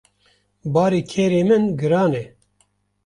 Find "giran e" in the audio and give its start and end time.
1.79-2.23